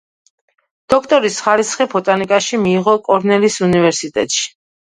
დოქტორის 0.93 1.37
ხარისხი 1.49 1.87
ბოტანიკაში 1.93 2.61
მიიღო 2.65 2.97
კორნელის 3.11 3.61
უნივერსიტეტში. 3.71 4.51